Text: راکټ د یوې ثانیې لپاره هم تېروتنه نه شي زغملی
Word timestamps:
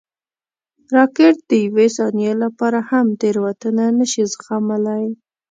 راکټ 0.95 1.35
د 1.49 1.51
یوې 1.65 1.87
ثانیې 1.97 2.33
لپاره 2.43 2.79
هم 2.89 3.05
تېروتنه 3.21 3.85
نه 3.97 4.05
شي 4.11 4.23
زغملی 4.31 5.05